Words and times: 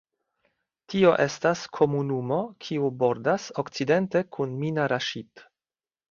Tiu 0.91 1.09
estas 1.25 1.59
komunumo 1.79 2.39
kiu 2.67 2.89
bordas 3.03 3.45
okcidente 3.63 4.23
kun 4.39 4.55
Mina 4.63 4.87
Raŝid. 4.93 5.45